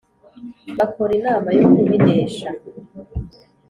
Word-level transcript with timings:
Bakora 0.77 1.11
inama 1.19 1.47
yo 1.57 1.65
kubinesha. 1.73 2.47